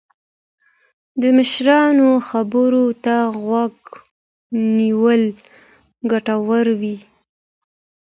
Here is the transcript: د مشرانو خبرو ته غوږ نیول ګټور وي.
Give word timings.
د 1.21 1.23
مشرانو 1.37 2.09
خبرو 2.27 2.85
ته 3.05 3.15
غوږ 3.41 3.77
نیول 4.79 5.21
ګټور 6.11 6.65
وي. 6.81 6.97